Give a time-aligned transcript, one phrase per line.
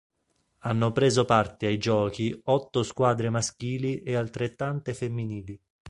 [0.61, 5.61] Hanno preso parte ai Giochi otto squadre maschili e altrettante femminili.